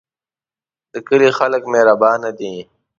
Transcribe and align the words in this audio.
د 0.93 0.95
کلی 1.07 1.29
خلک 1.37 1.63
مهربانه 1.73 2.29
دي 2.39 2.53